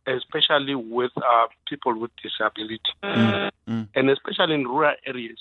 [0.07, 3.49] especially with uh, people with disability, mm.
[3.67, 3.87] Mm.
[3.95, 5.39] and especially in rural areas,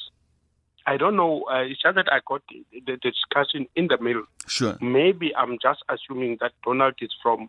[0.87, 1.45] I don't know.
[1.51, 4.25] Uh, it's just that I got the, the, discussion in the middle.
[4.47, 4.77] Sure.
[4.81, 7.49] Maybe I'm just assuming that Donald is from,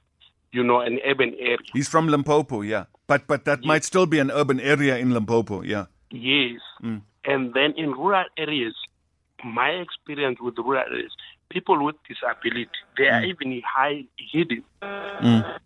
[0.52, 1.58] you know, an urban area.
[1.74, 2.86] He's from Limpopo, yeah.
[3.08, 3.68] But but that yes.
[3.68, 5.86] might still be an urban area in Limpopo, yeah.
[6.12, 6.62] Yes.
[6.84, 7.02] Mm.
[7.26, 8.76] And then in rural areas,
[9.44, 11.12] my experience with rural areas,
[11.54, 13.28] people with disability, they are mm.
[13.28, 14.64] even high hidden.
[14.82, 15.60] Mm.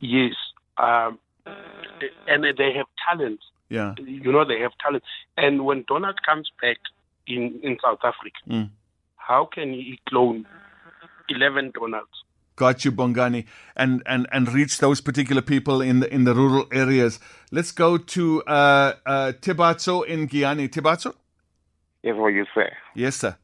[0.00, 0.34] Yes.
[0.76, 1.18] Um,
[2.28, 3.40] and they have talent.
[3.68, 3.94] Yeah.
[3.98, 5.02] You know, they have talent.
[5.36, 6.78] And when Donald comes back
[7.26, 8.70] in, in South Africa, mm.
[9.16, 10.46] how can he clone
[11.28, 12.08] 11 Donalds?
[12.56, 16.66] Got you, Bongani, and, and, and reach those particular people in the in the rural
[16.70, 17.18] areas.
[17.50, 20.68] Let's go to uh, uh, Tibatso in Giyani.
[20.68, 21.14] Tibatso?
[22.02, 22.70] Yes, what you say?
[22.94, 23.36] Yes, sir.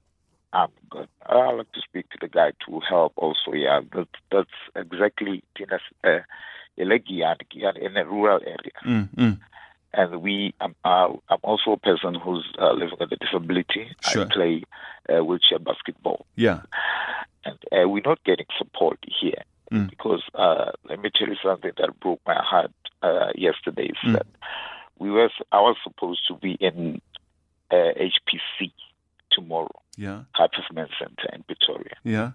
[0.57, 1.09] I'm good.
[1.27, 3.53] I'd like to speak to the guy to help also.
[3.53, 6.21] Yeah, that, that's exactly Tina's, uh,
[6.79, 8.79] in a rural area.
[8.87, 9.39] Mm, mm.
[9.93, 13.95] And we, um, uh, I'm also a person who's uh, living with a disability.
[14.01, 14.25] Sure.
[14.25, 14.63] I play
[15.09, 16.25] uh, wheelchair basketball.
[16.37, 16.63] Yeah.
[17.45, 19.91] And uh, we're not getting support here mm.
[19.91, 23.91] because uh, let me tell you something that broke my heart uh, yesterday.
[23.91, 24.13] Is mm.
[24.15, 24.27] that
[24.99, 27.01] we were, I was supposed to be in
[27.71, 28.73] uh, HPC
[29.31, 29.83] tomorrow.
[29.97, 30.23] Yeah.
[30.33, 31.97] High Performance Center in Pretoria.
[32.05, 32.33] Yeah.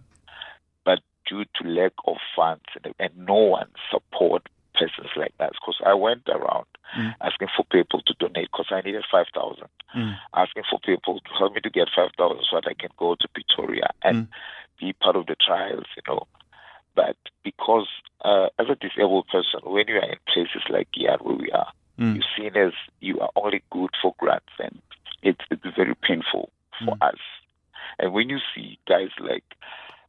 [0.84, 5.80] But due to lack of funds and, and no one support persons like that, because
[5.86, 6.66] I went around
[6.98, 7.14] mm.
[7.22, 9.64] asking for people to donate because I needed 5,000.
[9.96, 10.16] Mm.
[10.36, 13.28] Asking for people to help me to get 5,000 so that I can go to
[13.30, 14.30] Pretoria and mm.
[14.80, 16.28] be part of the trials, you know.
[16.96, 17.88] But because
[18.24, 21.72] uh, as a disabled person, when you are in places like here where we are,
[22.00, 22.16] mm.
[22.16, 24.82] you're seen as you are only good for grants and
[25.24, 26.52] it's, it's very painful
[26.84, 27.08] for mm.
[27.08, 27.20] us.
[28.00, 29.44] And when you see guys like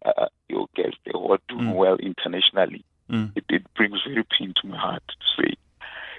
[0.05, 1.75] uh, your guests, they are doing mm.
[1.75, 3.33] well internationally, mm.
[3.37, 5.55] it, it brings very pain to my heart to say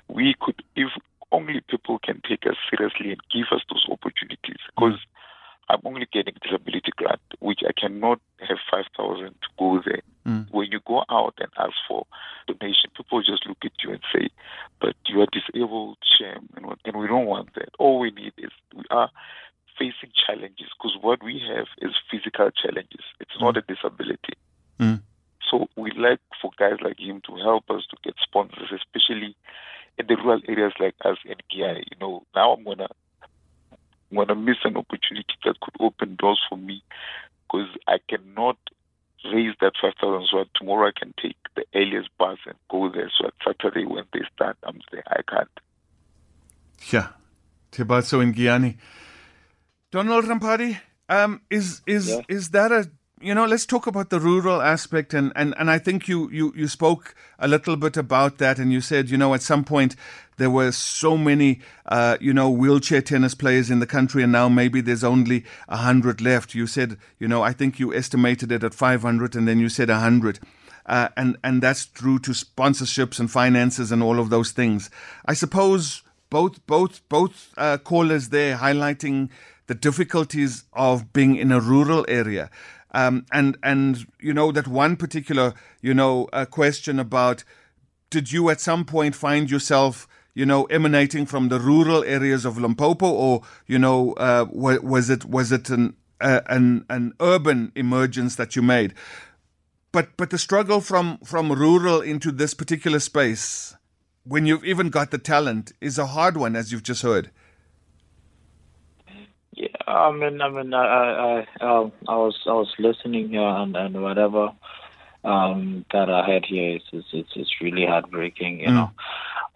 [0.08, 0.90] we could, if
[1.32, 4.62] only people can take us seriously and give us those opportunities.
[4.76, 5.06] Because mm.
[5.70, 10.02] I'm only getting disability grant, which I cannot have 5,000 to go there.
[10.28, 10.48] Mm.
[10.52, 12.06] When you go out and ask for
[12.48, 14.30] donation, people just look at you and say,
[14.80, 17.70] but you are disabled, shame, and, and we don't want that.
[17.80, 19.10] All we need is we are
[19.78, 23.04] facing challenges because what we have is physical challenges.
[23.20, 23.42] It's mm.
[23.42, 24.38] not a disability.
[24.80, 25.02] Mm.
[25.50, 29.36] So we like for guys like him to help us to get sponsors, especially
[29.98, 31.84] in the rural areas like us in Giyani.
[31.92, 32.88] You know, now I'm gonna
[34.12, 36.84] I'm gonna miss an opportunity that could open doors for me
[37.46, 38.58] because I cannot
[39.32, 43.12] raise that 5,000 so tomorrow I can take the earliest bus and go there.
[43.18, 45.04] So at Saturday when they start, I'm there.
[45.08, 45.50] I can't.
[46.92, 47.08] Yeah.
[47.72, 48.76] Tibatso in Giyani.
[49.94, 50.76] Donald Ramphadi,
[51.08, 52.22] um, is is yeah.
[52.28, 52.90] is that a
[53.22, 56.52] you know, let's talk about the rural aspect, and, and, and I think you, you,
[56.58, 59.96] you spoke a little bit about that, and you said, you know, at some point
[60.36, 64.50] there were so many, uh, you know, wheelchair tennis players in the country, and now
[64.50, 66.54] maybe there's only a hundred left.
[66.54, 69.90] You said, you know, I think you estimated it at 500, and then you said
[69.90, 70.40] a hundred.
[70.86, 74.90] Uh, and and that's through to sponsorships and finances and all of those things.
[75.26, 79.30] I suppose both both both uh, callers there highlighting
[79.68, 82.50] the difficulties of being in a rural area.
[82.92, 87.44] Um, and and you know that one particular you know uh, question about
[88.12, 92.60] did you at some point find yourself you know emanating from the rural areas of
[92.60, 98.36] Limpopo or you know uh, was it was it an uh, an an urban emergence
[98.36, 98.94] that you made
[99.92, 103.76] but but the struggle from from rural into this particular space
[104.24, 107.32] when you've even got the talent is a hard one as you've just heard
[109.88, 114.02] I mean, I mean, I, I, um, I was, I was listening here, and, and
[114.02, 114.52] whatever
[115.24, 118.74] um, that I had here is, is, it's, it's really heartbreaking, you mm.
[118.74, 118.92] know.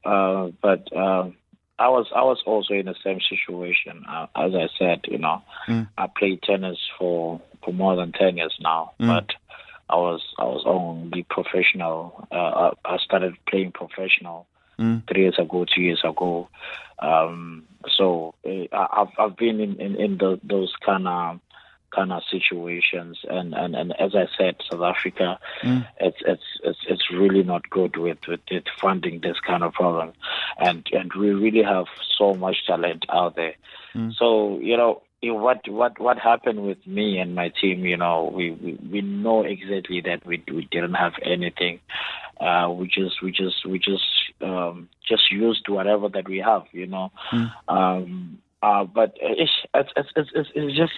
[0.05, 1.35] Uh, but um,
[1.79, 4.03] I was, I was also in the same situation.
[4.09, 5.87] Uh, as I said, you know, mm.
[5.97, 9.07] I played tennis for for more than ten years now, mm.
[9.07, 9.31] but
[9.89, 12.27] I was, I was only professional.
[12.31, 14.47] Uh, I, I started playing professional
[14.79, 15.07] mm.
[15.07, 16.49] three years ago, two years ago.
[16.99, 17.63] Um,
[17.95, 21.39] so uh, I've I've been in in, in the, those kind of
[21.95, 25.87] kind of situations and, and, and as I said, South Africa mm.
[25.99, 30.13] it's, it's it's it's really not good with, with it funding this kind of problem.
[30.59, 31.85] And and we really have
[32.17, 33.55] so much talent out there.
[33.95, 34.13] Mm.
[34.15, 38.51] So, you know, what what what happened with me and my team, you know, we,
[38.51, 41.79] we, we know exactly that we we didn't have anything.
[42.39, 44.03] Uh, we just we just we just
[44.41, 47.11] um, just used whatever that we have, you know.
[47.31, 47.51] Mm.
[47.67, 50.93] Um, uh, but it's, it's it's it's it's just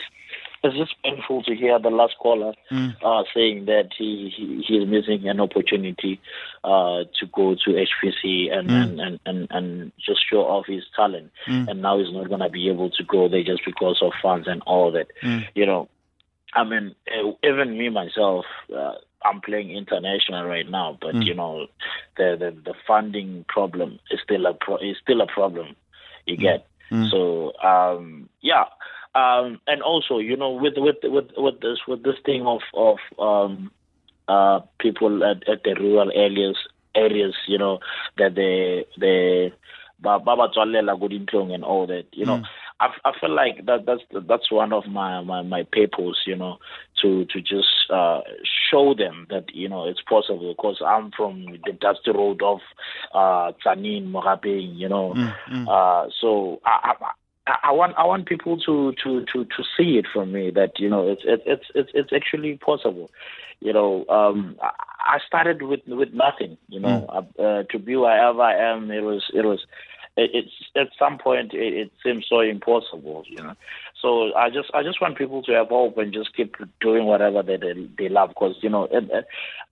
[0.63, 2.95] it's just painful to hear the last caller mm.
[3.03, 6.19] uh, saying that he, he he is missing an opportunity
[6.63, 8.83] uh, to go to HPC and, mm.
[8.83, 11.67] and, and, and, and just show off his talent, mm.
[11.67, 14.61] and now he's not gonna be able to go there just because of funds and
[14.65, 15.07] all that.
[15.23, 15.45] Mm.
[15.55, 15.89] You know,
[16.53, 18.45] I mean, uh, even me myself.
[18.73, 21.25] Uh, I'm playing international right now, but mm.
[21.25, 21.67] you know,
[22.15, 25.75] the, the the funding problem is still a pro- is still a problem.
[26.25, 26.41] You mm.
[26.41, 26.65] get
[27.11, 28.65] so um, yeah,
[29.15, 32.97] um, and also you know with with with with this with this thing of of
[33.17, 33.71] um,
[34.27, 36.57] uh, people at, at the rural areas
[36.95, 37.79] areas you know
[38.17, 39.53] that they they
[40.01, 42.37] baba and all that you know.
[42.37, 42.45] Mm.
[42.81, 46.59] I, I feel like that that's that's one of my, my, my purpose, you know,
[47.01, 48.21] to to just uh,
[48.71, 50.53] show them that you know it's possible.
[50.55, 52.59] Because I'm from the dusty road of
[53.13, 55.67] uh, Mogape, you know, mm, mm.
[55.67, 56.93] Uh, so I,
[57.63, 60.89] I, want I want people to, to, to, to see it from me that you
[60.89, 63.09] know it's it's it's it's actually possible.
[63.61, 66.57] You know, um, I started with with nothing.
[66.67, 67.39] You know, mm.
[67.39, 69.65] uh, to be wherever I am, it was it was
[70.33, 73.55] it's at some point it, it, seems so impossible, you know.
[74.01, 77.43] So I just I just want people to have hope and just keep doing whatever
[77.43, 78.87] they they, they love because you know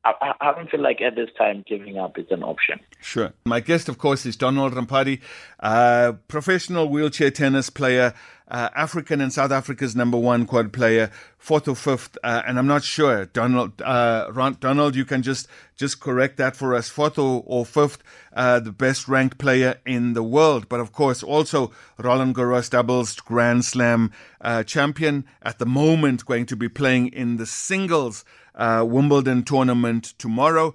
[0.03, 2.79] I, I don't feel like at this time giving up is an option.
[3.01, 3.33] Sure.
[3.45, 5.21] My guest, of course, is Donald Ramphadi,
[5.59, 8.13] uh, professional wheelchair tennis player
[8.49, 12.67] uh, African and South Africa's number one quad player, fourth or fifth, uh, and I'm
[12.67, 13.25] not sure.
[13.25, 16.89] Donald, uh, Donald, you can just just correct that for us.
[16.89, 18.01] Fourth or, or fifth,
[18.33, 23.15] uh, the best ranked player in the world, but of course also Roland Garros doubles
[23.15, 28.23] Grand Slam uh, champion at the moment, going to be playing in the singles
[28.55, 30.73] uh, Wimbledon tournament tomorrow,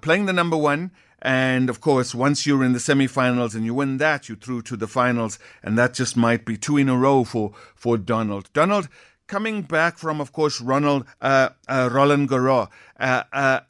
[0.00, 0.90] playing the number one.
[1.22, 4.76] And of course, once you're in the semifinals and you win that, you're through to
[4.76, 5.38] the finals.
[5.62, 8.50] And that just might be two in a row for, for Donald.
[8.52, 8.88] Donald,
[9.26, 13.60] coming back from, of course, Ronald, uh, uh, Roland Garros, uh, uh,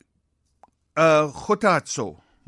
[0.97, 1.29] uh,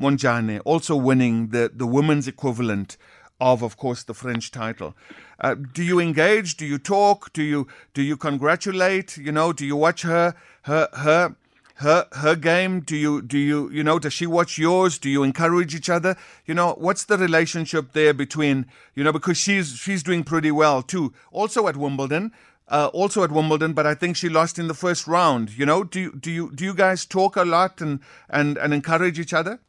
[0.01, 2.97] Montjane also winning the, the women's equivalent
[3.41, 4.95] of, of course, the French title.
[5.41, 6.57] Uh, do you engage?
[6.57, 7.33] Do you talk?
[7.33, 9.17] Do you do you congratulate?
[9.17, 11.37] You know, do you watch her her her
[11.77, 12.81] her her game?
[12.81, 14.99] Do you do you you know does she watch yours?
[14.99, 16.17] Do you encourage each other?
[16.47, 20.83] You know what's the relationship there between you know because she's she's doing pretty well
[20.83, 21.13] too.
[21.31, 22.33] Also at Wimbledon,
[22.69, 25.57] uh, also at Wimbledon, but I think she lost in the first round.
[25.59, 28.01] You know, do you, do you do you guys talk a lot and
[28.31, 29.61] and, and encourage each other?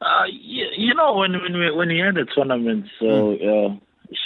[0.00, 3.70] Uh, you, you know, when when we when we had the tournament, so mm.
[3.72, 3.76] uh,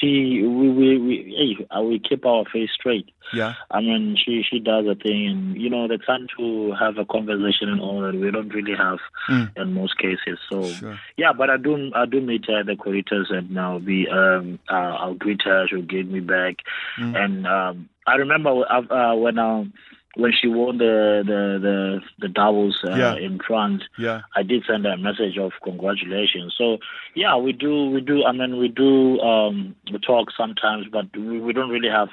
[0.00, 3.10] she we we we, hey, uh, we keep our face straight.
[3.32, 3.54] Yeah.
[3.70, 7.04] I mean, she she does a thing, and you know, the time to have a
[7.04, 9.50] conversation and all that we don't really have mm.
[9.56, 10.38] in most cases.
[10.50, 10.98] So sure.
[11.16, 14.58] yeah, but I do I do meet her at the corridors, and I'll be um
[14.70, 16.56] uh, I'll greet her, she'll get me back,
[16.98, 17.16] mm.
[17.16, 19.72] and um I remember uh, when I um,
[20.16, 23.16] when she won the the the, the doubles uh, yeah.
[23.16, 24.22] in France, yeah.
[24.34, 26.54] I did send her a message of congratulations.
[26.56, 26.78] So
[27.14, 28.24] yeah, we do we do.
[28.24, 32.08] I mean, we do um, we talk sometimes, but we, we don't really have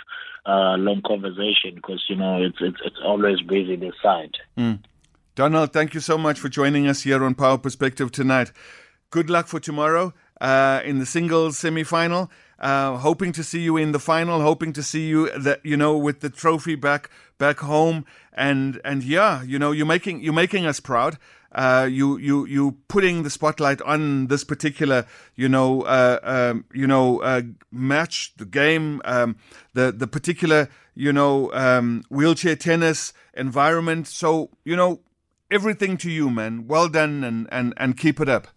[0.46, 4.36] uh, long conversation because you know it's it's it's always busy this side.
[4.58, 4.80] Mm.
[5.36, 8.52] Donald, thank you so much for joining us here on Power Perspective tonight.
[9.10, 12.30] Good luck for tomorrow uh, in the singles semi-final.
[12.64, 15.98] Uh, hoping to see you in the final, hoping to see you that you know
[15.98, 20.66] with the trophy back back home, and and yeah, you know you're making you're making
[20.66, 21.18] us proud.
[21.52, 25.06] Uh, you you you putting the spotlight on this particular
[25.36, 29.36] you know uh, um, you know uh, match the game um,
[29.74, 34.08] the the particular you know um, wheelchair tennis environment.
[34.08, 35.02] So you know
[35.52, 36.66] everything to you, man.
[36.66, 38.48] Well done, and and and keep it up.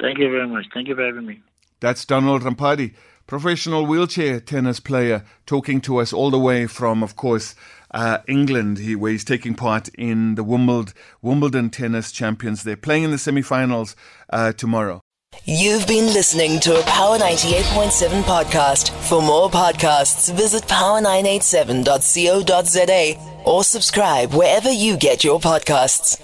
[0.00, 0.66] Thank you very much.
[0.74, 1.40] Thank you for having me.
[1.80, 2.94] That's Donald Ramphadi,
[3.26, 7.54] professional wheelchair tennis player, talking to us all the way from, of course,
[7.90, 12.62] uh, England, he, where he's taking part in the Wimbledon, Wimbledon Tennis Champions.
[12.62, 13.96] They're playing in the semi-finals
[14.30, 15.00] uh, tomorrow.
[15.44, 18.88] You've been listening to a Power 98.7 podcast.
[19.08, 26.18] For more podcasts, visit power987.co.za or subscribe wherever you get your podcasts.